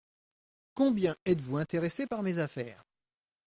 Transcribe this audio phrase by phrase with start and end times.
[0.73, 2.83] Combien êtes-vous intéressé par mes affaires?